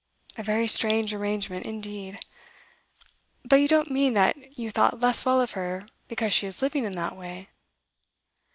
[0.35, 2.19] A very strange arrangement, indeed.
[3.45, 6.85] But you don't mean that you thought less well of her because she is living
[6.85, 7.49] in that way?